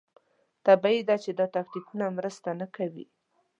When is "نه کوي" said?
2.59-3.05